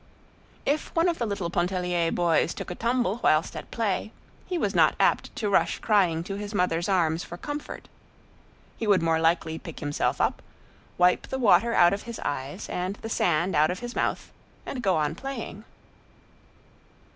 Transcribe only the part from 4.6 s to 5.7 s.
not apt to